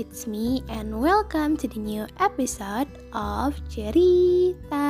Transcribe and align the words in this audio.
it's 0.00 0.24
me 0.24 0.64
and 0.72 0.96
welcome 0.96 1.60
to 1.60 1.68
the 1.68 1.76
new 1.76 2.08
episode 2.24 2.88
of 3.12 3.52
Cerita. 3.68 4.88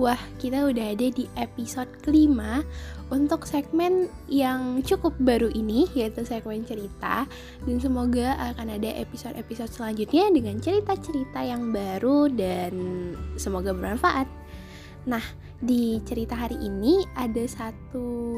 Wah, 0.00 0.22
kita 0.40 0.64
udah 0.64 0.96
ada 0.96 1.12
di 1.12 1.28
episode 1.36 1.92
kelima 2.00 2.64
untuk 3.12 3.44
segmen 3.44 4.08
yang 4.32 4.80
cukup 4.80 5.12
baru 5.20 5.52
ini, 5.52 5.84
yaitu 5.92 6.24
segmen 6.24 6.64
cerita. 6.64 7.28
Dan 7.68 7.76
semoga 7.76 8.32
akan 8.56 8.80
ada 8.80 8.96
episode-episode 8.96 9.76
selanjutnya 9.76 10.32
dengan 10.32 10.56
cerita-cerita 10.56 11.44
yang 11.44 11.68
baru 11.68 12.32
dan 12.32 12.72
semoga 13.36 13.76
bermanfaat. 13.76 14.24
Nah, 15.04 15.24
di 15.58 15.98
cerita 16.06 16.38
hari 16.38 16.54
ini 16.62 17.02
ada 17.18 17.42
satu 17.42 18.30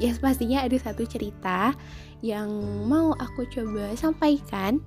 ya 0.00 0.16
pastinya 0.16 0.64
ada 0.64 0.76
satu 0.80 1.04
cerita 1.04 1.76
yang 2.24 2.48
mau 2.88 3.12
aku 3.18 3.44
coba 3.52 3.92
sampaikan. 3.98 4.80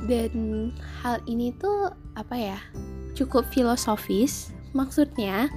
Dan 0.00 0.72
hal 1.04 1.20
ini 1.28 1.52
tuh 1.60 1.92
apa 2.16 2.34
ya 2.34 2.58
cukup 3.12 3.44
filosofis. 3.52 4.50
Maksudnya 4.72 5.52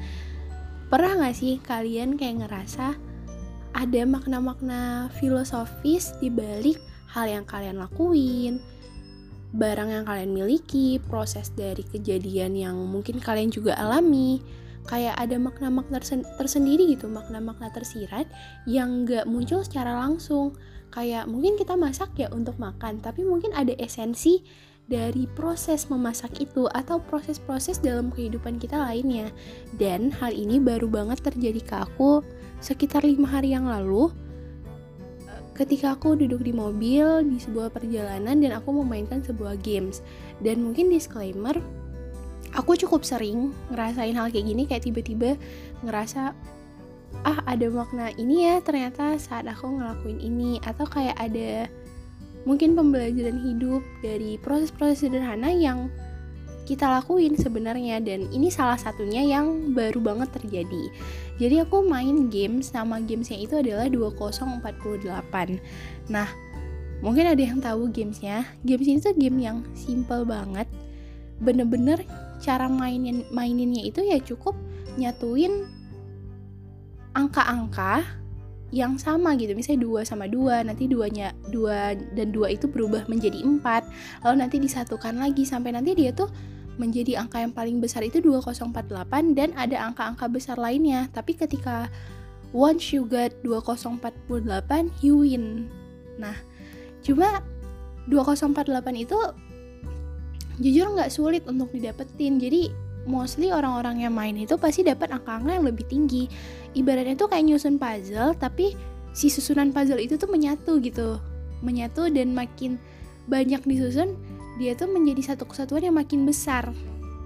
pernah 0.92 1.16
gak 1.16 1.38
sih 1.40 1.64
kalian 1.64 2.20
kayak 2.20 2.44
ngerasa 2.44 3.00
ada 3.74 4.02
makna-makna 4.06 5.10
filosofis 5.18 6.12
di 6.20 6.28
balik 6.28 6.78
hal 7.10 7.26
yang 7.32 7.48
kalian 7.48 7.80
lakuin? 7.80 8.60
Barang 9.54 9.90
yang 9.90 10.04
kalian 10.04 10.36
miliki 10.36 11.00
proses 11.00 11.54
dari 11.56 11.88
kejadian 11.88 12.58
yang 12.58 12.76
mungkin 12.76 13.24
kalian 13.24 13.48
juga 13.54 13.80
alami 13.80 14.44
kayak 14.88 15.16
ada 15.16 15.40
makna-makna 15.40 16.04
tersendiri 16.36 16.92
gitu 16.92 17.08
makna-makna 17.08 17.72
tersirat 17.72 18.28
yang 18.68 19.08
nggak 19.08 19.28
muncul 19.28 19.64
secara 19.64 19.96
langsung. 19.96 20.56
Kayak 20.94 21.26
mungkin 21.26 21.58
kita 21.58 21.74
masak 21.74 22.14
ya 22.20 22.30
untuk 22.30 22.62
makan 22.62 23.02
tapi 23.02 23.26
mungkin 23.26 23.50
ada 23.58 23.74
esensi 23.82 24.46
dari 24.84 25.26
proses 25.32 25.88
memasak 25.88 26.44
itu 26.44 26.68
atau 26.70 27.00
proses-proses 27.00 27.80
dalam 27.80 28.12
kehidupan 28.12 28.60
kita 28.60 28.78
lainnya. 28.78 29.32
Dan 29.80 30.12
hal 30.20 30.36
ini 30.36 30.60
baru 30.60 30.86
banget 30.92 31.24
terjadi 31.24 31.62
ke 31.64 31.76
aku 31.88 32.22
sekitar 32.60 33.04
lima 33.04 33.28
hari 33.28 33.56
yang 33.56 33.68
lalu 33.68 34.12
ketika 35.54 35.94
aku 35.94 36.18
duduk 36.18 36.42
di 36.42 36.50
mobil 36.50 37.22
di 37.30 37.38
sebuah 37.38 37.70
perjalanan 37.70 38.42
dan 38.42 38.58
aku 38.58 38.74
memainkan 38.84 39.22
sebuah 39.22 39.62
games. 39.62 40.02
Dan 40.42 40.66
mungkin 40.66 40.90
disclaimer 40.90 41.56
aku 42.54 42.78
cukup 42.78 43.02
sering 43.06 43.54
ngerasain 43.74 44.14
hal 44.14 44.30
kayak 44.30 44.46
gini 44.46 44.64
kayak 44.70 44.86
tiba-tiba 44.86 45.36
ngerasa 45.82 46.34
ah 47.22 47.40
ada 47.46 47.70
makna 47.70 48.10
ini 48.18 48.50
ya 48.50 48.56
ternyata 48.66 49.16
saat 49.22 49.46
aku 49.46 49.70
ngelakuin 49.70 50.18
ini 50.18 50.58
atau 50.66 50.86
kayak 50.90 51.14
ada 51.22 51.70
mungkin 52.44 52.76
pembelajaran 52.76 53.40
hidup 53.40 53.82
dari 54.04 54.36
proses-proses 54.42 55.08
sederhana 55.08 55.54
yang 55.54 55.88
kita 56.64 56.88
lakuin 56.88 57.36
sebenarnya 57.36 58.00
dan 58.00 58.32
ini 58.32 58.48
salah 58.48 58.80
satunya 58.80 59.20
yang 59.20 59.76
baru 59.76 60.00
banget 60.00 60.32
terjadi. 60.40 60.84
Jadi 61.36 61.60
aku 61.60 61.84
main 61.84 62.32
games 62.32 62.72
nama 62.72 63.04
gamesnya 63.04 63.36
itu 63.36 63.60
adalah 63.60 63.92
2048. 63.92 65.60
Nah, 66.08 66.28
mungkin 67.04 67.26
ada 67.28 67.44
yang 67.44 67.60
tahu 67.60 67.92
gamesnya. 67.92 68.48
Games 68.64 68.88
ini 68.88 69.00
tuh 69.04 69.12
game 69.12 69.44
yang 69.44 69.68
simple 69.76 70.24
banget. 70.24 70.72
Bener-bener 71.44 72.00
cara 72.44 72.68
mainin 72.68 73.24
maininnya 73.32 73.88
itu 73.88 74.04
ya 74.04 74.20
cukup 74.20 74.54
nyatuin 75.00 75.64
angka-angka 77.16 78.04
yang 78.74 78.98
sama 78.98 79.38
gitu. 79.38 79.54
Misalnya 79.54 79.86
dua 79.86 80.02
sama 80.02 80.26
dua 80.26 80.66
nanti 80.66 80.90
duanya 80.90 81.32
dua 81.54 81.94
dan 82.18 82.34
dua 82.34 82.52
itu 82.52 82.66
berubah 82.66 83.06
menjadi 83.06 83.40
empat. 83.46 83.86
Lalu 84.26 84.36
nanti 84.44 84.58
disatukan 84.58 85.16
lagi 85.22 85.46
sampai 85.46 85.78
nanti 85.78 85.94
dia 85.94 86.12
tuh 86.12 86.28
menjadi 86.82 87.22
angka 87.22 87.38
yang 87.38 87.54
paling 87.54 87.78
besar 87.78 88.02
itu 88.02 88.18
2048 88.18 89.38
dan 89.38 89.54
ada 89.54 89.78
angka-angka 89.88 90.26
besar 90.26 90.58
lainnya. 90.58 91.06
Tapi 91.14 91.38
ketika 91.38 91.86
once 92.50 92.90
you 92.90 93.06
get 93.06 93.38
2048 93.46 94.02
you 95.06 95.22
win. 95.22 95.70
Nah 96.18 96.34
cuma 97.06 97.46
2048 98.10 99.06
itu 99.06 99.18
jujur 100.62 100.94
nggak 100.94 101.10
sulit 101.10 101.44
untuk 101.50 101.74
didapetin. 101.74 102.38
Jadi 102.38 102.70
mostly 103.10 103.52
orang-orang 103.52 104.04
yang 104.04 104.14
main 104.16 104.36
itu 104.36 104.56
pasti 104.56 104.84
dapat 104.84 105.12
angka-angka 105.12 105.52
yang 105.60 105.66
lebih 105.66 105.86
tinggi. 105.88 106.28
Ibaratnya 106.78 107.16
tuh 107.18 107.30
kayak 107.32 107.46
nyusun 107.48 107.76
puzzle 107.78 108.36
tapi 108.38 108.76
si 109.14 109.30
susunan 109.30 109.70
puzzle 109.70 110.02
itu 110.02 110.16
tuh 110.16 110.30
menyatu 110.30 110.80
gitu. 110.80 111.20
Menyatu 111.64 112.12
dan 112.12 112.36
makin 112.36 112.78
banyak 113.28 113.64
disusun 113.64 114.20
dia 114.62 114.78
tuh 114.78 114.92
menjadi 114.92 115.34
satu 115.34 115.48
kesatuan 115.50 115.90
yang 115.90 115.96
makin 115.98 116.28
besar. 116.28 116.70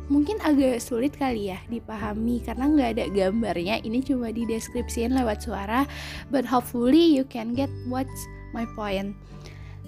Mungkin 0.08 0.40
agak 0.40 0.80
sulit 0.80 1.20
kali 1.20 1.52
ya 1.52 1.60
dipahami 1.68 2.40
karena 2.40 2.72
nggak 2.72 2.90
ada 2.96 3.06
gambarnya. 3.12 3.84
Ini 3.84 4.00
cuma 4.08 4.32
di 4.32 4.48
deskripsiin 4.48 5.12
lewat 5.12 5.44
suara 5.44 5.84
but 6.32 6.48
hopefully 6.48 7.12
you 7.12 7.28
can 7.28 7.52
get 7.52 7.68
what's 7.92 8.24
my 8.56 8.64
point. 8.80 9.12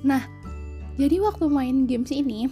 Nah 0.03 0.27
jadi 0.99 1.23
waktu 1.23 1.47
main 1.47 1.87
games 1.87 2.11
ini 2.11 2.51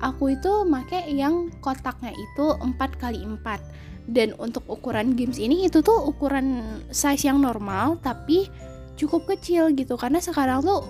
aku 0.00 0.36
itu 0.36 0.64
make 0.64 1.06
yang 1.08 1.52
kotaknya 1.60 2.12
itu 2.12 2.46
4 2.56 2.76
kali 3.00 3.20
4 3.24 4.10
dan 4.10 4.34
untuk 4.42 4.66
ukuran 4.66 5.14
games 5.14 5.38
ini 5.38 5.70
itu 5.70 5.84
tuh 5.84 6.10
ukuran 6.10 6.80
size 6.90 7.28
yang 7.30 7.38
normal 7.38 8.00
tapi 8.02 8.50
cukup 8.98 9.24
kecil 9.36 9.70
gitu. 9.72 9.94
Karena 9.94 10.18
sekarang 10.18 10.66
tuh 10.66 10.84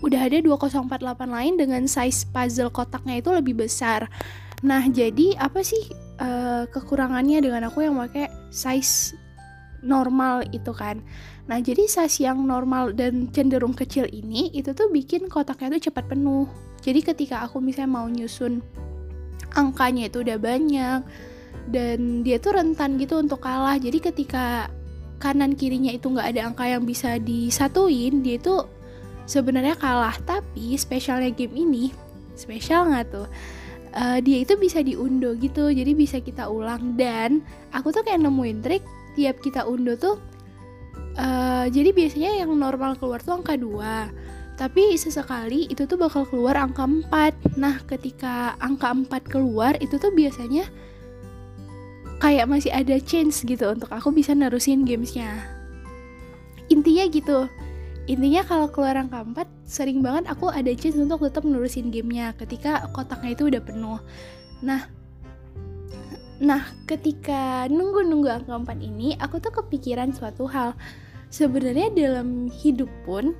udah 0.00 0.20
ada 0.28 0.38
2048 0.40 1.00
lain 1.28 1.54
dengan 1.56 1.82
size 1.84 2.28
puzzle 2.30 2.72
kotaknya 2.72 3.18
itu 3.18 3.32
lebih 3.32 3.58
besar. 3.58 4.06
Nah 4.60 4.84
jadi 4.88 5.40
apa 5.40 5.64
sih 5.64 5.88
uh, 6.20 6.68
kekurangannya 6.68 7.40
dengan 7.40 7.68
aku 7.68 7.84
yang 7.84 7.96
pakai 7.96 8.28
size 8.52 9.16
normal 9.80 10.44
itu 10.52 10.70
kan? 10.76 11.00
Nah 11.48 11.58
jadi 11.64 11.88
size 11.88 12.22
yang 12.28 12.44
normal 12.44 12.92
dan 12.92 13.32
cenderung 13.32 13.72
kecil 13.72 14.04
ini 14.08 14.52
itu 14.52 14.76
tuh 14.76 14.92
bikin 14.92 15.26
kotaknya 15.32 15.80
tuh 15.80 15.90
cepat 15.90 16.12
penuh 16.12 16.48
jadi 16.80 17.00
ketika 17.04 17.44
aku 17.44 17.60
misalnya 17.60 17.92
mau 17.92 18.06
nyusun 18.08 18.64
angkanya 19.52 20.08
itu 20.08 20.24
udah 20.24 20.38
banyak 20.40 21.00
dan 21.68 21.98
dia 22.24 22.40
tuh 22.40 22.56
rentan 22.56 22.96
gitu 22.96 23.20
untuk 23.20 23.44
kalah. 23.44 23.76
Jadi 23.76 23.98
ketika 24.00 24.70
kanan 25.20 25.52
kirinya 25.52 25.92
itu 25.92 26.08
nggak 26.08 26.28
ada 26.32 26.40
angka 26.48 26.64
yang 26.64 26.88
bisa 26.88 27.20
disatuin 27.20 28.24
dia 28.24 28.40
itu 28.40 28.64
sebenarnya 29.28 29.76
kalah. 29.76 30.16
Tapi 30.24 30.74
spesialnya 30.80 31.30
game 31.34 31.54
ini 31.54 31.84
spesial 32.34 32.90
nggak 32.90 33.06
tuh? 33.12 33.28
Uh, 33.90 34.22
dia 34.22 34.46
itu 34.46 34.54
bisa 34.54 34.86
diundo 34.86 35.34
gitu 35.36 35.68
jadi 35.68 35.92
bisa 35.92 36.22
kita 36.22 36.48
ulang. 36.48 36.96
Dan 36.96 37.44
aku 37.74 37.92
tuh 37.92 38.06
kayak 38.06 38.22
nemuin 38.24 38.58
trik 38.62 38.82
tiap 39.18 39.42
kita 39.42 39.66
undo 39.66 39.98
tuh 39.98 40.16
uh, 41.18 41.66
jadi 41.66 41.90
biasanya 41.90 42.30
yang 42.46 42.54
normal 42.54 42.94
keluar 42.94 43.18
tuh 43.18 43.42
angka 43.42 43.58
2 43.58 44.29
tapi 44.60 44.92
sesekali 45.00 45.64
itu 45.72 45.88
tuh 45.88 45.96
bakal 45.96 46.28
keluar 46.28 46.60
angka 46.60 46.84
4 46.84 47.56
nah 47.56 47.80
ketika 47.88 48.60
angka 48.60 48.92
4 48.92 49.08
keluar 49.24 49.72
itu 49.80 49.96
tuh 49.96 50.12
biasanya 50.12 50.68
kayak 52.20 52.46
masih 52.46 52.68
ada 52.68 53.00
chance 53.00 53.40
gitu 53.42 53.72
untuk 53.72 53.88
aku 53.88 54.12
bisa 54.12 54.36
nerusin 54.36 54.84
gamesnya. 54.84 55.48
Intinya 56.68 57.08
gitu. 57.08 57.48
Intinya 58.04 58.44
kalau 58.44 58.68
keluar 58.68 58.94
angka 59.00 59.24
4 59.24 59.48
sering 59.64 60.04
banget 60.04 60.28
aku 60.28 60.52
ada 60.52 60.68
chance 60.76 61.00
untuk 61.00 61.24
tetap 61.24 61.48
nerusin 61.48 61.88
gamenya 61.88 62.36
ketika 62.36 62.84
kotaknya 62.92 63.32
itu 63.32 63.48
udah 63.48 63.62
penuh. 63.64 63.98
Nah 64.62 65.00
Nah, 66.40 66.72
ketika 66.88 67.68
nunggu-nunggu 67.68 68.32
angka 68.32 68.72
4 68.72 68.80
ini, 68.80 69.12
aku 69.20 69.44
tuh 69.44 69.52
kepikiran 69.60 70.16
suatu 70.16 70.48
hal. 70.48 70.72
Sebenarnya 71.28 71.92
dalam 71.92 72.48
hidup 72.48 72.88
pun 73.04 73.36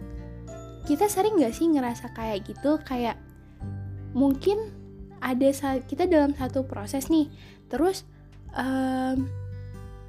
kita 0.91 1.07
sering 1.07 1.39
gak 1.39 1.55
sih 1.55 1.71
ngerasa 1.71 2.11
kayak 2.11 2.51
gitu? 2.51 2.83
Kayak 2.83 3.15
mungkin 4.11 4.59
ada 5.23 5.47
saat 5.55 5.87
kita 5.87 6.11
dalam 6.11 6.35
satu 6.35 6.67
proses 6.67 7.07
nih. 7.07 7.31
Terus 7.71 8.03
um, 8.59 9.31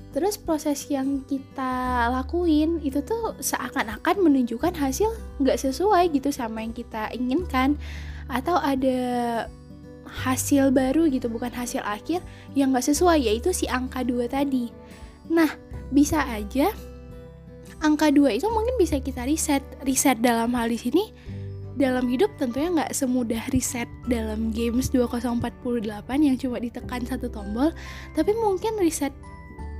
terus 0.10 0.42
proses 0.42 0.89
yang 0.89 1.22
kita 1.30 2.10
lakuin 2.10 2.81
itu 2.81 3.00
tuh 3.06 3.38
seakan-akan 3.38 4.25
menunjukkan 4.25 4.75
hasil 4.75 5.07
nggak 5.39 5.62
sesuai 5.62 6.12
gitu 6.18 6.33
sama 6.33 6.66
yang 6.66 6.74
kita 6.74 7.13
inginkan. 7.13 7.78
Atau 8.25 8.57
ada 8.57 9.45
hasil 10.25 10.74
baru 10.74 11.07
gitu 11.07 11.30
bukan 11.30 11.54
hasil 11.54 11.86
akhir 11.86 12.25
yang 12.57 12.74
nggak 12.74 12.89
sesuai 12.89 13.22
yaitu 13.22 13.54
si 13.54 13.69
angka 13.69 14.01
dua 14.01 14.25
tadi. 14.25 14.74
Nah 15.30 15.54
bisa 15.94 16.25
aja 16.25 16.74
angka 17.81 18.13
2 18.13 18.38
itu 18.38 18.48
mungkin 18.48 18.78
bisa 18.78 19.01
kita 19.01 19.25
reset 19.25 19.66
reset 19.83 20.18
dalam 20.22 20.54
hal 20.54 20.69
di 20.69 20.78
sini 20.78 21.04
dalam 21.75 22.06
hidup 22.06 22.30
tentunya 22.38 22.69
nggak 22.69 22.94
semudah 22.94 23.42
reset 23.50 23.89
dalam 24.06 24.54
games 24.54 24.94
2048 24.94 25.66
yang 26.22 26.36
cuma 26.38 26.57
ditekan 26.62 27.01
satu 27.07 27.31
tombol 27.31 27.74
tapi 28.13 28.38
mungkin 28.38 28.78
reset 28.78 29.16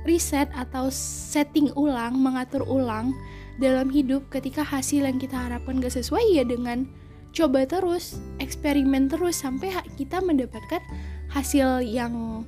reset 0.02 0.50
atau 0.56 0.90
setting 0.90 1.70
ulang 1.78 2.18
mengatur 2.18 2.66
ulang 2.66 3.14
dalam 3.60 3.92
hidup 3.92 4.26
ketika 4.32 4.64
hasil 4.64 5.06
yang 5.06 5.20
kita 5.20 5.36
harapkan 5.36 5.78
gak 5.78 5.94
sesuai 5.94 6.24
ya 6.32 6.42
dengan 6.42 6.88
coba 7.32 7.64
terus 7.64 8.18
eksperimen 8.42 9.08
terus 9.08 9.40
sampai 9.40 9.72
kita 9.94 10.18
mendapatkan 10.20 10.82
hasil 11.30 11.84
yang 11.84 12.44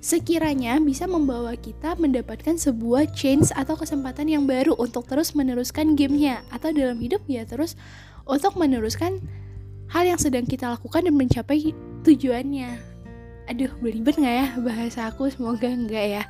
sekiranya 0.00 0.80
bisa 0.80 1.04
membawa 1.04 1.52
kita 1.60 1.92
mendapatkan 2.00 2.56
sebuah 2.56 3.12
change 3.12 3.52
atau 3.52 3.76
kesempatan 3.76 4.32
yang 4.32 4.44
baru 4.48 4.72
untuk 4.80 5.04
terus 5.04 5.36
meneruskan 5.36 5.92
gamenya 5.92 6.40
atau 6.48 6.72
dalam 6.72 6.96
hidup 6.96 7.20
ya 7.28 7.44
terus 7.44 7.76
untuk 8.24 8.56
meneruskan 8.56 9.20
hal 9.92 10.08
yang 10.08 10.16
sedang 10.16 10.48
kita 10.48 10.72
lakukan 10.72 11.04
dan 11.04 11.14
mencapai 11.14 11.76
tujuannya. 12.06 12.80
Aduh 13.50 13.72
belibet 13.82 14.16
nggak 14.16 14.36
ya 14.40 14.48
bahasa 14.62 15.00
aku? 15.12 15.28
Semoga 15.28 15.68
enggak 15.68 16.06
ya. 16.06 16.24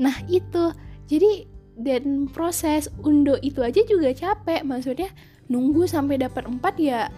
Nah 0.00 0.16
itu. 0.30 0.72
Jadi 1.06 1.46
dan 1.78 2.26
proses 2.26 2.90
undo 3.04 3.38
itu 3.42 3.62
aja 3.62 3.82
juga 3.86 4.10
capek. 4.10 4.66
Maksudnya 4.66 5.10
nunggu 5.46 5.86
sampai 5.86 6.18
dapat 6.18 6.46
empat 6.46 6.74
ya 6.82 7.10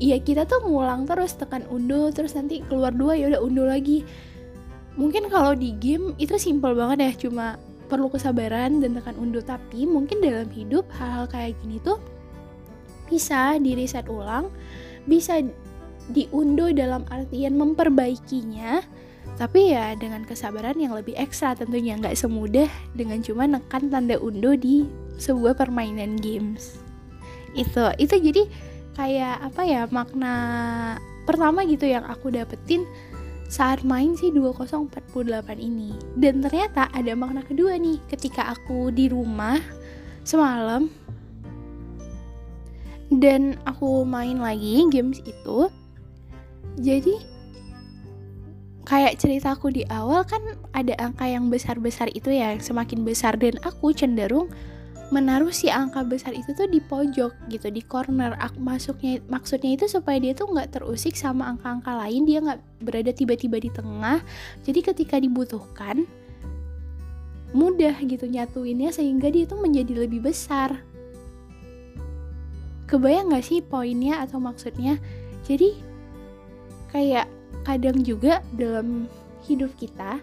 ya 0.00 0.16
kita 0.16 0.48
tuh 0.48 0.64
ngulang 0.64 1.04
terus 1.04 1.36
tekan 1.36 1.68
undo 1.68 2.08
terus 2.10 2.32
nanti 2.32 2.64
keluar 2.64 2.90
dua 2.90 3.14
ya 3.14 3.28
udah 3.30 3.40
undo 3.44 3.68
lagi. 3.68 4.02
Mungkin 4.96 5.28
kalau 5.28 5.54
di 5.54 5.76
game 5.76 6.16
itu 6.16 6.34
simple 6.40 6.72
banget 6.74 6.98
ya 7.04 7.12
cuma 7.28 7.60
perlu 7.86 8.08
kesabaran 8.08 8.80
dan 8.80 8.96
tekan 8.96 9.14
undo 9.20 9.44
tapi 9.44 9.84
mungkin 9.84 10.24
dalam 10.24 10.48
hidup 10.50 10.88
hal-hal 10.96 11.28
kayak 11.28 11.54
gini 11.60 11.78
tuh 11.84 12.00
bisa 13.10 13.58
di 13.58 13.74
reset 13.74 14.06
ulang 14.06 14.48
bisa 15.04 15.42
diundo 16.10 16.72
dalam 16.72 17.04
artian 17.12 17.54
memperbaikinya. 17.60 18.82
Tapi 19.36 19.72
ya 19.72 19.96
dengan 19.96 20.24
kesabaran 20.24 20.76
yang 20.76 20.92
lebih 20.92 21.16
ekstra 21.16 21.56
tentunya 21.56 21.96
nggak 21.96 22.16
semudah 22.16 22.68
dengan 22.92 23.24
cuma 23.24 23.48
nekan 23.48 23.88
tanda 23.88 24.20
undo 24.20 24.52
di 24.56 24.84
sebuah 25.16 25.56
permainan 25.56 26.20
games. 26.20 26.76
Itu 27.56 27.88
itu 27.96 28.14
jadi 28.20 28.42
kayak 29.00 29.40
apa 29.40 29.62
ya 29.64 29.88
makna 29.88 30.34
pertama 31.24 31.64
gitu 31.64 31.88
yang 31.88 32.04
aku 32.04 32.28
dapetin 32.28 32.84
saat 33.48 33.80
main 33.80 34.12
si 34.12 34.28
2048 34.28 35.16
ini. 35.56 35.96
Dan 36.20 36.44
ternyata 36.44 36.92
ada 36.92 37.16
makna 37.16 37.40
kedua 37.40 37.80
nih 37.80 37.96
ketika 38.12 38.52
aku 38.52 38.92
di 38.92 39.08
rumah 39.08 39.56
semalam 40.20 40.92
dan 43.08 43.56
aku 43.64 44.04
main 44.04 44.38
lagi 44.38 44.84
games 44.92 45.18
itu 45.24 45.72
jadi 46.78 47.16
kayak 48.86 49.18
ceritaku 49.18 49.72
di 49.74 49.82
awal 49.88 50.22
kan 50.28 50.44
ada 50.76 50.94
angka 51.00 51.24
yang 51.24 51.48
besar-besar 51.48 52.12
itu 52.12 52.36
ya 52.36 52.52
semakin 52.60 53.00
besar. 53.00 53.40
Dan 53.40 53.56
aku 53.64 53.96
cenderung 53.96 54.52
menaruh 55.10 55.50
si 55.50 55.66
angka 55.66 56.06
besar 56.06 56.30
itu 56.30 56.54
tuh 56.54 56.70
di 56.70 56.78
pojok 56.78 57.50
gitu 57.50 57.66
di 57.68 57.82
corner. 57.82 58.38
Aku 58.38 58.62
masuknya 58.62 59.18
maksudnya 59.26 59.74
itu 59.74 59.90
supaya 59.90 60.22
dia 60.22 60.32
tuh 60.32 60.50
nggak 60.50 60.78
terusik 60.78 61.18
sama 61.18 61.50
angka-angka 61.50 61.98
lain 61.98 62.22
dia 62.24 62.38
nggak 62.38 62.60
berada 62.82 63.10
tiba-tiba 63.10 63.58
di 63.58 63.70
tengah. 63.74 64.22
Jadi 64.62 64.80
ketika 64.86 65.18
dibutuhkan 65.18 66.06
mudah 67.50 67.98
gitu 68.06 68.30
nyatuinnya 68.30 68.94
sehingga 68.94 69.26
dia 69.26 69.50
tuh 69.50 69.58
menjadi 69.58 70.06
lebih 70.06 70.22
besar. 70.22 70.78
Kebayang 72.86 73.34
nggak 73.34 73.46
sih 73.46 73.58
poinnya 73.62 74.22
atau 74.22 74.38
maksudnya? 74.38 74.98
Jadi 75.42 75.74
kayak 76.94 77.26
kadang 77.66 78.02
juga 78.06 78.42
dalam 78.54 79.10
hidup 79.46 79.74
kita 79.74 80.22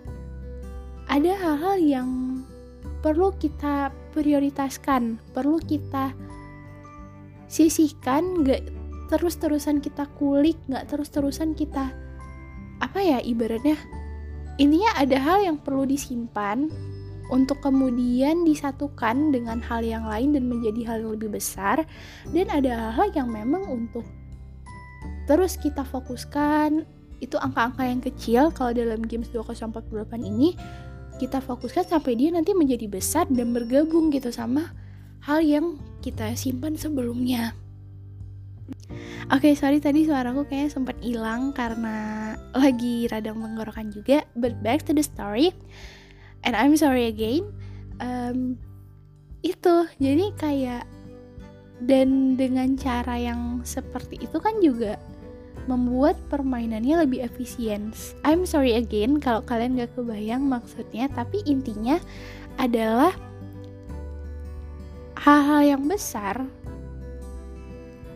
ada 1.08 1.32
hal-hal 1.40 1.76
yang 1.80 2.10
perlu 3.00 3.32
kita 3.40 3.92
prioritaskan, 4.18 5.22
perlu 5.38 5.62
kita 5.62 6.18
sisihkan, 7.46 8.42
gak 8.42 8.66
terus-terusan 9.14 9.78
kita 9.78 10.10
kulik, 10.18 10.58
gak 10.66 10.90
terus-terusan 10.90 11.54
kita 11.54 11.94
apa 12.82 13.00
ya 13.02 13.22
ibaratnya? 13.22 13.78
Intinya 14.58 14.98
ada 14.98 15.18
hal 15.22 15.40
yang 15.46 15.58
perlu 15.62 15.86
disimpan 15.86 16.66
untuk 17.30 17.60
kemudian 17.62 18.42
disatukan 18.48 19.30
dengan 19.30 19.62
hal 19.62 19.86
yang 19.86 20.10
lain 20.10 20.34
dan 20.34 20.50
menjadi 20.50 20.82
hal 20.90 20.98
yang 21.06 21.12
lebih 21.14 21.38
besar. 21.38 21.86
Dan 22.34 22.50
ada 22.50 22.90
hal-hal 22.90 23.14
yang 23.14 23.30
memang 23.30 23.70
untuk 23.70 24.06
terus 25.30 25.62
kita 25.62 25.86
fokuskan. 25.86 26.90
Itu 27.18 27.42
angka-angka 27.42 27.84
yang 27.86 28.02
kecil. 28.02 28.50
Kalau 28.54 28.74
dalam 28.74 29.02
games 29.06 29.30
2048 29.34 29.94
ini 30.22 30.58
kita 31.18 31.42
fokuskan 31.42 31.90
sampai 31.90 32.14
dia 32.16 32.30
nanti 32.30 32.54
menjadi 32.54 32.86
besar 32.86 33.26
dan 33.28 33.52
bergabung 33.52 34.14
gitu 34.14 34.30
sama 34.30 34.72
hal 35.26 35.42
yang 35.44 35.82
kita 36.00 36.38
simpan 36.38 36.78
sebelumnya. 36.78 37.58
Oke, 39.28 39.52
okay, 39.52 39.54
sorry 39.60 39.84
tadi 39.84 40.08
suaraku 40.08 40.48
kayaknya 40.48 40.72
sempat 40.72 40.96
hilang 41.04 41.52
karena 41.52 42.32
lagi 42.56 43.12
radang 43.12 43.44
menggorokan 43.44 43.92
juga. 43.92 44.24
But 44.40 44.64
back 44.64 44.88
to 44.88 44.96
the 44.96 45.04
story, 45.04 45.52
and 46.48 46.56
I'm 46.56 46.80
sorry 46.80 47.12
again. 47.12 47.44
Um, 48.00 48.56
itu 49.44 49.88
jadi 50.00 50.32
kayak 50.40 50.84
dan 51.84 52.40
dengan 52.40 52.80
cara 52.80 53.20
yang 53.20 53.62
seperti 53.68 54.18
itu 54.24 54.38
kan 54.40 54.58
juga 54.64 54.96
membuat 55.68 56.16
permainannya 56.32 57.08
lebih 57.08 57.24
efisien. 57.24 57.92
I'm 58.24 58.48
sorry 58.48 58.80
again 58.80 59.20
kalau 59.20 59.44
kalian 59.44 59.78
gak 59.78 59.94
kebayang 59.94 60.48
maksudnya, 60.48 61.12
tapi 61.12 61.44
intinya 61.44 62.00
adalah 62.58 63.14
hal-hal 65.20 65.78
yang 65.78 65.84
besar 65.86 66.48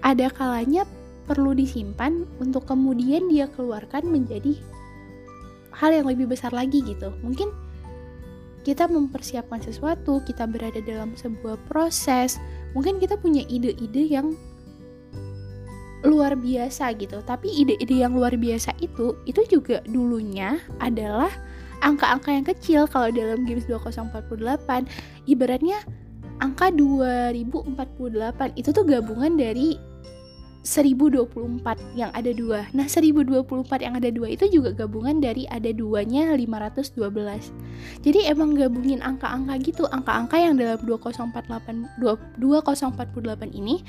ada 0.01 0.27
kalanya 0.33 0.87
perlu 1.29 1.53
disimpan 1.53 2.25
untuk 2.41 2.65
kemudian 2.65 3.29
dia 3.29 3.45
keluarkan 3.53 4.09
menjadi 4.09 4.57
hal 5.71 5.93
yang 5.93 6.09
lebih 6.09 6.27
besar 6.27 6.51
lagi 6.51 6.81
gitu. 6.83 7.13
Mungkin 7.21 7.47
kita 8.61 8.85
mempersiapkan 8.85 9.61
sesuatu, 9.61 10.21
kita 10.25 10.45
berada 10.45 10.77
dalam 10.85 11.17
sebuah 11.17 11.57
proses, 11.65 12.37
mungkin 12.77 13.01
kita 13.01 13.17
punya 13.17 13.41
ide-ide 13.49 14.05
yang 14.05 14.37
luar 16.03 16.33
biasa 16.37 16.93
gitu. 16.97 17.21
Tapi 17.21 17.49
ide-ide 17.49 18.01
yang 18.01 18.17
luar 18.17 18.33
biasa 18.37 18.73
itu 18.81 19.17
itu 19.29 19.41
juga 19.49 19.81
dulunya 19.85 20.57
adalah 20.81 21.29
angka-angka 21.81 22.29
yang 22.33 22.45
kecil. 22.45 22.81
Kalau 22.89 23.09
dalam 23.13 23.45
games 23.45 23.65
2048 23.69 24.87
ibaratnya 25.29 25.81
angka 26.41 26.73
2048 26.73 28.57
itu 28.57 28.69
tuh 28.73 28.85
gabungan 28.85 29.37
dari 29.37 29.77
1024 30.61 31.97
yang 31.97 32.13
ada 32.13 32.29
dua. 32.37 32.69
Nah 32.77 32.85
1024 32.85 33.65
yang 33.81 33.97
ada 33.97 34.13
dua 34.13 34.29
itu 34.29 34.45
juga 34.45 34.85
gabungan 34.85 35.17
dari 35.17 35.49
ada 35.49 35.73
duanya 35.73 36.37
512 36.37 37.01
Jadi 38.05 38.19
emang 38.29 38.53
gabungin 38.53 39.01
angka-angka 39.01 39.57
gitu. 39.65 39.89
Angka-angka 39.89 40.37
yang 40.37 40.61
dalam 40.61 40.77
2048 40.85 41.97
2048 42.37 43.57
ini 43.57 43.81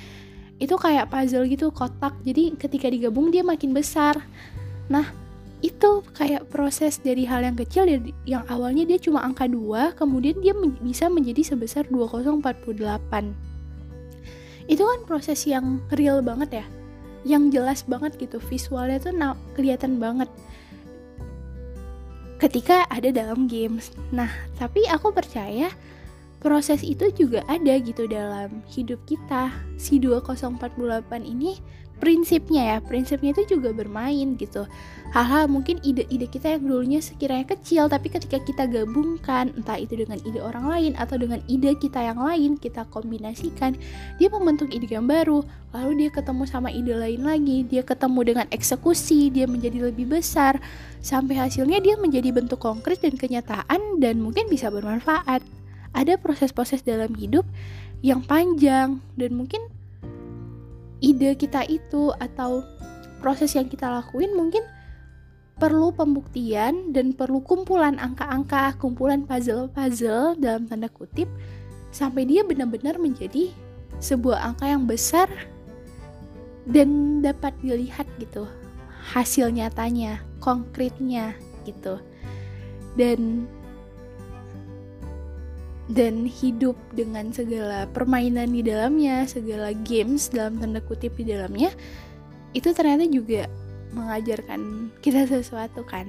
itu 0.62 0.78
kayak 0.78 1.10
puzzle 1.10 1.42
gitu 1.50 1.74
kotak. 1.74 2.14
Jadi 2.22 2.54
ketika 2.54 2.86
digabung 2.86 3.34
dia 3.34 3.42
makin 3.42 3.74
besar. 3.74 4.22
Nah 4.86 5.10
itu 5.58 6.06
kayak 6.14 6.46
proses 6.50 7.02
dari 7.02 7.26
hal 7.26 7.42
yang 7.42 7.58
kecil 7.58 7.86
yang 8.26 8.46
awalnya 8.46 8.82
dia 8.82 8.98
cuma 8.98 9.22
angka 9.22 9.46
2 9.46 9.94
kemudian 9.94 10.42
dia 10.42 10.50
men 10.58 10.74
bisa 10.82 11.06
menjadi 11.06 11.54
sebesar 11.54 11.86
2048 11.86 13.52
itu 14.70 14.82
kan 14.82 15.00
proses 15.06 15.42
yang 15.46 15.82
real 15.94 16.22
banget 16.22 16.62
ya. 16.62 16.66
Yang 17.22 17.42
jelas 17.54 17.80
banget 17.86 18.18
gitu. 18.18 18.38
Visualnya 18.42 18.98
tuh 18.98 19.14
kelihatan 19.54 19.98
banget. 19.98 20.30
Ketika 22.38 22.86
ada 22.90 23.14
dalam 23.14 23.46
games. 23.46 23.94
Nah 24.10 24.30
tapi 24.58 24.82
aku 24.90 25.14
percaya 25.14 25.70
proses 26.42 26.82
itu 26.82 27.06
juga 27.14 27.46
ada 27.46 27.78
gitu 27.78 28.10
dalam 28.10 28.66
hidup 28.66 28.98
kita. 29.06 29.54
Si 29.78 30.02
2048 30.02 30.74
ini 31.22 31.62
prinsipnya 32.02 32.62
ya, 32.66 32.76
prinsipnya 32.82 33.30
itu 33.30 33.54
juga 33.54 33.70
bermain 33.70 34.34
gitu. 34.34 34.66
Hal-hal 35.14 35.46
mungkin 35.46 35.78
ide-ide 35.86 36.26
kita 36.26 36.58
yang 36.58 36.66
dulunya 36.66 36.98
sekiranya 36.98 37.46
kecil, 37.54 37.86
tapi 37.86 38.10
ketika 38.10 38.42
kita 38.42 38.66
gabungkan, 38.66 39.54
entah 39.54 39.78
itu 39.78 40.02
dengan 40.02 40.18
ide 40.26 40.42
orang 40.42 40.66
lain 40.66 40.92
atau 40.98 41.14
dengan 41.14 41.38
ide 41.46 41.78
kita 41.78 42.02
yang 42.02 42.18
lain, 42.18 42.58
kita 42.58 42.82
kombinasikan, 42.90 43.78
dia 44.18 44.26
membentuk 44.34 44.74
ide 44.74 44.90
yang 44.90 45.06
baru. 45.06 45.46
Lalu 45.70 46.04
dia 46.04 46.10
ketemu 46.10 46.42
sama 46.42 46.74
ide 46.74 46.90
lain 46.90 47.22
lagi, 47.22 47.62
dia 47.70 47.86
ketemu 47.86 48.20
dengan 48.34 48.46
eksekusi, 48.50 49.30
dia 49.30 49.46
menjadi 49.46 49.94
lebih 49.94 50.10
besar, 50.10 50.58
sampai 51.06 51.38
hasilnya 51.38 51.78
dia 51.78 51.94
menjadi 52.02 52.34
bentuk 52.34 52.58
konkret 52.58 52.98
dan 52.98 53.14
kenyataan 53.14 54.02
dan 54.02 54.18
mungkin 54.18 54.50
bisa 54.50 54.74
bermanfaat 54.74 55.61
ada 55.92 56.16
proses-proses 56.16 56.84
dalam 56.84 57.12
hidup 57.16 57.44
yang 58.02 58.24
panjang 58.24 58.98
dan 59.14 59.30
mungkin 59.32 59.62
ide 61.02 61.34
kita 61.38 61.66
itu 61.68 62.10
atau 62.18 62.66
proses 63.22 63.54
yang 63.54 63.70
kita 63.70 63.86
lakuin 63.86 64.34
mungkin 64.34 64.62
perlu 65.62 65.94
pembuktian 65.94 66.90
dan 66.90 67.14
perlu 67.14 67.38
kumpulan 67.44 67.94
angka-angka, 68.00 68.74
kumpulan 68.82 69.22
puzzle-puzzle 69.22 70.34
dalam 70.40 70.66
tanda 70.66 70.90
kutip 70.90 71.30
sampai 71.94 72.26
dia 72.26 72.42
benar-benar 72.42 72.98
menjadi 72.98 73.52
sebuah 74.02 74.42
angka 74.42 74.66
yang 74.66 74.90
besar 74.90 75.30
dan 76.66 77.20
dapat 77.22 77.54
dilihat 77.62 78.10
gitu 78.18 78.48
hasil 79.14 79.54
nyatanya 79.54 80.18
konkretnya 80.42 81.34
gitu. 81.62 81.98
Dan 82.98 83.46
dan 85.90 86.28
hidup 86.28 86.78
dengan 86.94 87.34
segala 87.34 87.90
permainan 87.90 88.54
di 88.54 88.62
dalamnya, 88.62 89.26
segala 89.26 89.74
games 89.82 90.30
dalam 90.30 90.62
tanda 90.62 90.78
kutip 90.78 91.18
di 91.18 91.26
dalamnya, 91.26 91.74
itu 92.54 92.70
ternyata 92.70 93.02
juga 93.10 93.50
mengajarkan 93.90 94.92
kita 95.02 95.26
sesuatu 95.32 95.82
kan. 95.82 96.06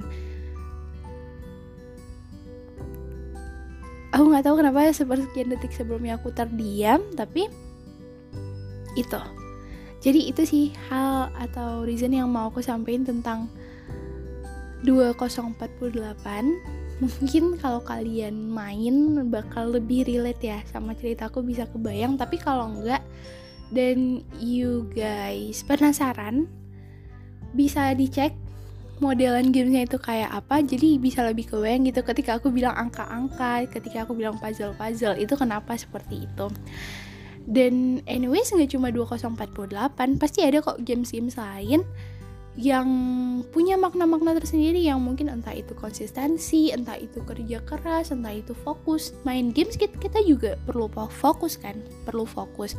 Aku 4.13 4.29
nggak 4.29 4.45
tahu 4.45 4.61
kenapa 4.61 4.93
sepersekian 4.93 5.49
detik 5.49 5.73
sebelumnya 5.73 6.21
aku 6.21 6.29
terdiam, 6.29 7.01
tapi 7.17 7.49
itu. 8.93 9.21
Jadi 10.05 10.29
itu 10.29 10.43
sih 10.45 10.65
hal 10.91 11.33
atau 11.33 11.81
reason 11.81 12.13
yang 12.13 12.29
mau 12.29 12.53
aku 12.53 12.61
sampaikan 12.61 13.09
tentang 13.09 13.49
2048 14.83 16.82
mungkin 17.01 17.57
kalau 17.57 17.81
kalian 17.81 18.53
main 18.53 19.17
bakal 19.31 19.73
lebih 19.73 20.05
relate 20.05 20.43
ya 20.43 20.59
sama 20.69 20.93
ceritaku 20.93 21.41
bisa 21.41 21.65
kebayang. 21.69 22.19
Tapi 22.19 22.37
kalau 22.37 22.69
enggak 22.69 23.01
dan 23.73 24.21
you 24.37 24.85
guys 24.93 25.65
penasaran 25.65 26.45
bisa 27.53 27.93
dicek 27.97 28.33
modelan 29.01 29.49
gamenya 29.49 29.89
itu 29.89 29.97
kayak 29.97 30.29
apa. 30.29 30.61
Jadi 30.61 31.01
bisa 31.01 31.25
lebih 31.25 31.49
kebayang 31.49 31.89
gitu 31.89 32.05
ketika 32.05 32.37
aku 32.37 32.53
bilang 32.53 32.77
angka-angka 32.77 33.65
ketika 33.73 34.05
aku 34.05 34.13
bilang 34.13 34.37
puzzle-puzzle 34.37 35.17
itu 35.17 35.33
kenapa 35.33 35.73
seperti 35.73 36.29
itu. 36.29 36.47
Dan 37.43 37.99
anyways 38.07 38.55
nggak 38.55 38.71
cuma 38.71 38.87
2048 38.87 40.21
pasti 40.21 40.39
ada 40.47 40.63
kok 40.63 40.79
games-games 40.79 41.35
lain 41.35 41.83
yang 42.53 42.85
punya 43.49 43.73
makna-makna 43.81 44.37
tersendiri 44.37 44.77
yang 44.77 45.01
mungkin 45.01 45.25
entah 45.25 45.57
itu 45.57 45.73
konsistensi, 45.73 46.69
entah 46.69 46.93
itu 47.01 47.25
kerja 47.25 47.57
keras, 47.65 48.13
entah 48.13 48.29
itu 48.29 48.53
fokus. 48.53 49.09
Main 49.25 49.49
games 49.49 49.73
kita, 49.73 50.21
juga 50.21 50.53
perlu 50.69 50.85
fokus 51.09 51.57
kan, 51.57 51.81
perlu 52.05 52.29
fokus. 52.29 52.77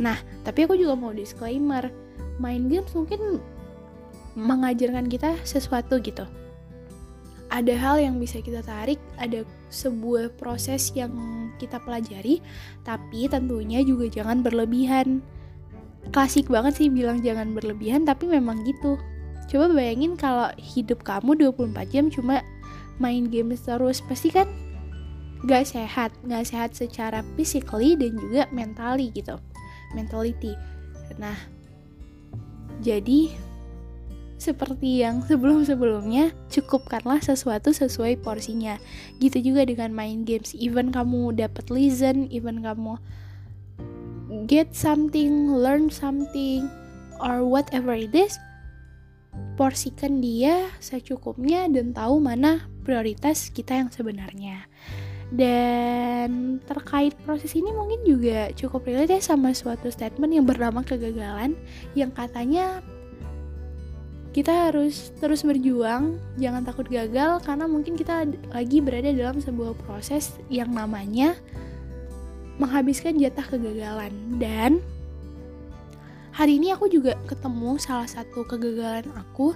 Nah, 0.00 0.16
tapi 0.40 0.64
aku 0.64 0.72
juga 0.72 0.96
mau 0.96 1.12
disclaimer, 1.12 1.92
main 2.40 2.64
games 2.72 2.88
mungkin 2.96 3.44
mengajarkan 4.40 5.12
kita 5.12 5.36
sesuatu 5.44 6.00
gitu. 6.00 6.24
Ada 7.52 7.76
hal 7.76 7.96
yang 8.00 8.16
bisa 8.16 8.40
kita 8.40 8.64
tarik, 8.64 8.96
ada 9.20 9.44
sebuah 9.68 10.32
proses 10.40 10.96
yang 10.96 11.12
kita 11.60 11.76
pelajari, 11.84 12.40
tapi 12.88 13.28
tentunya 13.28 13.84
juga 13.84 14.08
jangan 14.08 14.40
berlebihan 14.40 15.20
klasik 16.08 16.48
banget 16.48 16.80
sih 16.80 16.88
bilang 16.88 17.20
jangan 17.20 17.52
berlebihan 17.52 18.08
tapi 18.08 18.24
memang 18.24 18.64
gitu 18.64 18.96
coba 19.50 19.66
bayangin 19.74 20.14
kalau 20.14 20.46
hidup 20.54 21.02
kamu 21.02 21.50
24 21.50 21.90
jam 21.90 22.06
cuma 22.06 22.46
main 23.02 23.26
game 23.26 23.50
terus 23.58 23.98
pasti 24.06 24.30
kan 24.30 24.46
gak 25.42 25.66
sehat 25.66 26.14
gak 26.22 26.46
sehat 26.46 26.70
secara 26.78 27.26
physically 27.34 27.98
dan 27.98 28.14
juga 28.14 28.46
mentally 28.54 29.10
gitu 29.10 29.34
mentality. 29.92 30.54
Nah 31.18 31.34
jadi 32.80 33.34
seperti 34.40 35.04
yang 35.04 35.20
sebelum-sebelumnya 35.20 36.32
cukupkanlah 36.48 37.20
sesuatu 37.20 37.76
sesuai 37.76 38.24
porsinya. 38.24 38.80
Gitu 39.20 39.52
juga 39.52 39.68
dengan 39.68 39.92
main 39.92 40.24
games. 40.24 40.56
Even 40.56 40.88
kamu 40.88 41.36
dapat 41.36 41.68
listen 41.68 42.24
even 42.32 42.64
kamu 42.64 42.96
get 44.48 44.72
something, 44.72 45.52
learn 45.52 45.92
something, 45.92 46.70
or 47.20 47.44
whatever 47.44 47.92
it 47.92 48.14
is, 48.16 48.40
porsikan 49.60 50.24
dia 50.24 50.72
secukupnya 50.80 51.68
dan 51.68 51.92
tahu 51.92 52.16
mana 52.16 52.64
prioritas 52.80 53.52
kita 53.52 53.76
yang 53.76 53.92
sebenarnya. 53.92 54.64
Dan 55.28 56.64
terkait 56.64 57.12
proses 57.28 57.52
ini 57.52 57.68
mungkin 57.68 58.00
juga 58.08 58.48
cukup 58.56 58.88
relate 58.88 59.20
ya 59.20 59.20
sama 59.20 59.52
suatu 59.52 59.92
statement 59.92 60.32
yang 60.32 60.48
bernama 60.48 60.80
kegagalan 60.80 61.60
yang 61.92 62.08
katanya 62.08 62.80
kita 64.32 64.70
harus 64.72 65.12
terus 65.20 65.44
berjuang, 65.44 66.16
jangan 66.40 66.64
takut 66.64 66.88
gagal 66.88 67.44
karena 67.44 67.68
mungkin 67.68 68.00
kita 68.00 68.32
lagi 68.56 68.80
berada 68.80 69.12
dalam 69.12 69.44
sebuah 69.44 69.76
proses 69.84 70.40
yang 70.48 70.72
namanya 70.72 71.36
menghabiskan 72.56 73.20
jatah 73.20 73.44
kegagalan 73.44 74.14
dan 74.40 74.80
hari 76.40 76.56
ini 76.56 76.72
aku 76.72 76.88
juga 76.88 77.20
ketemu 77.28 77.76
salah 77.76 78.08
satu 78.08 78.48
kegagalan 78.48 79.04
aku 79.12 79.52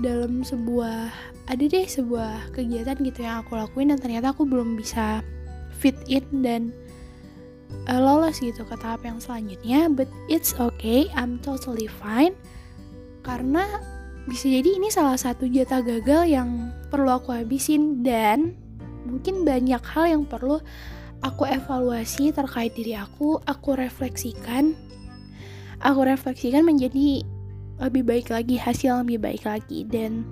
dalam 0.00 0.40
sebuah 0.40 1.12
ada 1.52 1.64
deh 1.68 1.84
sebuah 1.84 2.48
kegiatan 2.56 2.96
gitu 3.04 3.20
yang 3.20 3.44
aku 3.44 3.60
lakuin 3.60 3.92
dan 3.92 4.00
ternyata 4.00 4.32
aku 4.32 4.48
belum 4.48 4.72
bisa 4.80 5.20
fit 5.76 5.92
in 6.08 6.24
dan 6.40 6.72
uh, 7.92 8.00
lolos 8.00 8.40
gitu 8.40 8.64
ke 8.64 8.72
tahap 8.80 9.04
yang 9.04 9.20
selanjutnya 9.20 9.92
but 9.92 10.08
it's 10.32 10.56
okay 10.56 11.12
I'm 11.12 11.36
totally 11.44 11.92
fine. 11.92 12.32
Karena 13.20 13.68
bisa 14.24 14.48
jadi 14.48 14.72
ini 14.72 14.88
salah 14.88 15.20
satu 15.20 15.44
jatah 15.44 15.84
gagal 15.84 16.24
yang 16.24 16.72
perlu 16.88 17.20
aku 17.20 17.36
habisin 17.36 18.00
dan 18.00 18.56
mungkin 19.04 19.44
banyak 19.44 19.84
hal 19.84 20.08
yang 20.08 20.24
perlu 20.24 20.56
aku 21.20 21.44
evaluasi 21.44 22.32
terkait 22.32 22.72
diri 22.72 22.96
aku, 22.96 23.36
aku 23.44 23.76
refleksikan, 23.76 24.72
aku 25.82 26.06
refleksikan 26.06 26.62
menjadi 26.64 27.26
lebih 27.82 28.06
baik 28.06 28.30
lagi, 28.30 28.56
hasil 28.56 29.02
lebih 29.02 29.18
baik 29.18 29.42
lagi. 29.42 29.82
Dan 29.86 30.22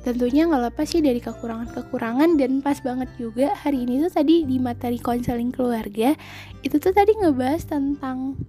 tentunya 0.00 0.48
nggak 0.48 0.72
lepas 0.72 0.88
sih 0.88 1.04
dari 1.04 1.20
kekurangan-kekurangan 1.20 2.40
dan 2.40 2.64
pas 2.64 2.80
banget 2.80 3.08
juga 3.20 3.52
hari 3.52 3.84
ini 3.84 4.00
tuh 4.08 4.12
tadi 4.12 4.48
di 4.48 4.56
materi 4.56 4.96
konseling 4.96 5.52
keluarga 5.52 6.16
itu 6.64 6.76
tuh 6.80 6.96
tadi 6.96 7.12
ngebahas 7.20 7.68
tentang 7.68 8.40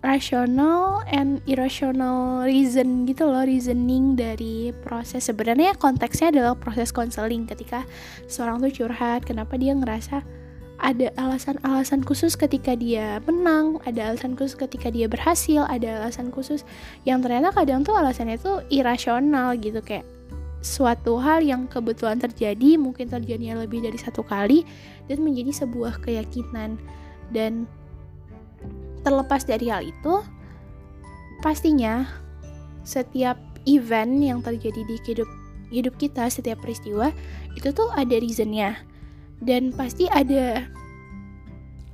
rational 0.00 1.04
and 1.12 1.44
irrational 1.44 2.42
reason 2.48 3.04
gitu 3.04 3.28
loh 3.28 3.44
reasoning 3.44 4.16
dari 4.16 4.72
proses. 4.82 5.28
Sebenarnya 5.28 5.76
konteksnya 5.76 6.32
adalah 6.32 6.56
proses 6.56 6.90
konseling 6.90 7.46
ketika 7.46 7.84
seorang 8.26 8.64
tuh 8.64 8.72
curhat 8.72 9.28
kenapa 9.28 9.60
dia 9.60 9.76
ngerasa 9.76 10.24
ada 10.80 11.12
alasan-alasan 11.20 12.00
khusus 12.08 12.34
ketika 12.34 12.72
dia 12.72 13.20
menang, 13.28 13.76
ada 13.84 14.12
alasan 14.12 14.32
khusus 14.32 14.56
ketika 14.56 14.88
dia 14.88 15.06
berhasil, 15.06 15.68
ada 15.68 16.00
alasan 16.00 16.32
khusus 16.32 16.64
yang 17.04 17.20
ternyata 17.20 17.52
kadang 17.52 17.84
tuh 17.84 17.92
alasannya 17.92 18.40
tuh 18.40 18.64
irasional 18.72 19.54
gitu 19.60 19.84
kayak 19.84 20.08
suatu 20.60 21.16
hal 21.20 21.40
yang 21.40 21.68
kebetulan 21.68 22.20
terjadi 22.20 22.76
mungkin 22.76 23.08
terjadinya 23.08 23.64
lebih 23.64 23.84
dari 23.84 23.96
satu 23.96 24.24
kali 24.24 24.64
dan 25.08 25.20
menjadi 25.20 25.64
sebuah 25.64 26.00
keyakinan. 26.00 26.80
Dan 27.30 27.68
terlepas 29.04 29.44
dari 29.44 29.68
hal 29.68 29.84
itu 29.84 30.24
pastinya 31.44 32.08
setiap 32.84 33.36
event 33.68 34.20
yang 34.20 34.40
terjadi 34.40 34.80
di 34.84 34.96
hidup 35.04 35.28
hidup 35.70 35.94
kita 35.96 36.26
setiap 36.26 36.58
peristiwa 36.58 37.14
itu 37.54 37.70
tuh 37.70 37.88
ada 37.94 38.18
reasonnya 38.18 38.89
dan 39.40 39.72
pasti 39.72 40.06
ada 40.12 40.68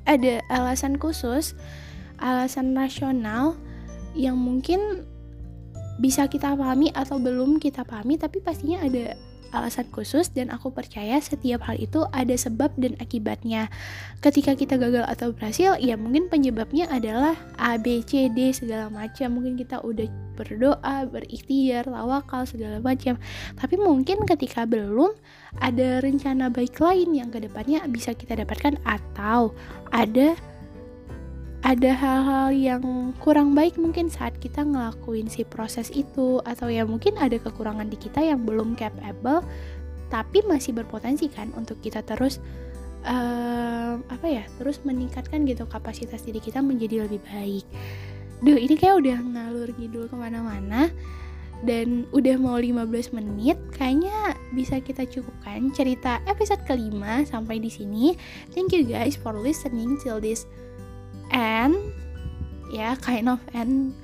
ada 0.06 0.38
alasan 0.50 0.98
khusus, 1.02 1.58
alasan 2.22 2.74
rasional 2.78 3.58
yang 4.14 4.38
mungkin 4.38 5.04
bisa 5.98 6.28
kita 6.28 6.54
pahami 6.54 6.92
atau 6.92 7.16
belum 7.16 7.56
kita 7.58 7.82
pahami 7.82 8.20
tapi 8.20 8.38
pastinya 8.44 8.84
ada 8.84 9.16
alasan 9.54 9.86
khusus 9.92 10.32
dan 10.32 10.50
aku 10.50 10.72
percaya 10.72 11.18
setiap 11.18 11.66
hal 11.66 11.76
itu 11.78 12.06
ada 12.10 12.34
sebab 12.34 12.74
dan 12.78 12.98
akibatnya. 12.98 13.68
Ketika 14.24 14.56
kita 14.58 14.80
gagal 14.80 15.06
atau 15.06 15.30
berhasil, 15.30 15.78
ya 15.78 15.94
mungkin 15.94 16.26
penyebabnya 16.26 16.88
adalah 16.90 17.36
A, 17.60 17.76
B, 17.76 18.02
C, 18.02 18.32
D 18.32 18.50
segala 18.50 18.88
macam. 18.88 19.38
Mungkin 19.38 19.54
kita 19.60 19.82
udah 19.84 20.08
berdoa, 20.36 21.08
berikhtiar, 21.08 21.88
tawakal 21.88 22.44
segala 22.44 22.78
macam. 22.82 23.16
Tapi 23.56 23.74
mungkin 23.80 24.24
ketika 24.28 24.68
belum 24.68 25.14
ada 25.62 26.04
rencana 26.04 26.52
baik 26.52 26.76
lain 26.76 27.16
yang 27.16 27.28
ke 27.32 27.40
depannya 27.40 27.84
bisa 27.88 28.12
kita 28.12 28.36
dapatkan 28.36 28.76
atau 28.84 29.56
ada 29.92 30.36
ada 31.64 31.90
hal-hal 31.96 32.48
yang 32.52 32.84
kurang 33.22 33.56
baik 33.56 33.80
mungkin 33.80 34.12
saat 34.12 34.36
kita 34.36 34.60
ngelakuin 34.62 35.26
si 35.30 35.42
proses 35.42 35.88
itu 35.94 36.40
atau 36.44 36.68
ya 36.68 36.84
mungkin 36.84 37.16
ada 37.16 37.40
kekurangan 37.40 37.88
di 37.88 37.96
kita 37.96 38.20
yang 38.20 38.44
belum 38.44 38.76
capable 38.76 39.40
tapi 40.12 40.44
masih 40.46 40.76
berpotensi 40.76 41.26
kan 41.26 41.50
untuk 41.58 41.80
kita 41.82 42.04
terus 42.04 42.38
uh, 43.06 43.98
apa 43.98 44.26
ya 44.26 44.44
terus 44.60 44.82
meningkatkan 44.86 45.42
gitu 45.48 45.66
kapasitas 45.66 46.22
diri 46.22 46.38
kita 46.38 46.62
menjadi 46.62 47.08
lebih 47.08 47.22
baik. 47.26 47.66
Duh 48.44 48.58
ini 48.58 48.76
kayak 48.76 49.00
udah 49.00 49.18
ngalur 49.18 49.68
ngidul 49.74 50.06
ke 50.12 50.16
mana-mana 50.16 50.92
dan 51.64 52.04
udah 52.12 52.36
mau 52.36 52.60
15 52.60 53.16
menit 53.16 53.56
kayaknya 53.72 54.36
bisa 54.52 54.76
kita 54.76 55.08
cukupkan 55.08 55.72
cerita 55.72 56.20
episode 56.28 56.60
kelima 56.68 57.24
sampai 57.24 57.58
di 57.58 57.72
sini. 57.72 58.12
Thank 58.52 58.76
you 58.76 58.84
guys 58.84 59.16
for 59.16 59.32
listening 59.32 59.96
till 60.04 60.20
this 60.20 60.44
And 61.30 61.74
ya 62.70 62.98
kind 62.98 63.30
of 63.30 63.38
end 63.54 63.94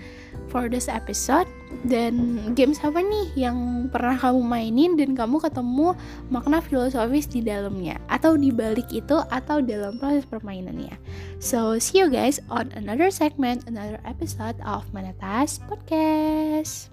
for 0.49 0.69
this 0.69 0.87
episode 0.87 1.49
dan 1.89 2.39
games 2.55 2.79
apa 2.85 3.01
nih 3.03 3.49
yang 3.49 3.89
pernah 3.91 4.15
kamu 4.15 4.41
mainin 4.45 4.93
dan 4.95 5.17
kamu 5.19 5.43
ketemu 5.43 5.97
makna 6.31 6.63
filosofis 6.63 7.27
di 7.27 7.43
dalamnya 7.43 7.99
atau 8.07 8.39
di 8.39 8.55
balik 8.55 8.87
itu 8.93 9.19
atau 9.33 9.59
dalam 9.59 9.99
proses 9.99 10.29
permainannya. 10.29 10.95
So 11.43 11.81
see 11.83 12.05
you 12.05 12.09
guys 12.13 12.39
on 12.53 12.71
another 12.79 13.11
segment, 13.11 13.67
another 13.67 13.99
episode 14.07 14.61
of 14.63 14.87
Manatas 14.95 15.59
Podcast. 15.67 16.93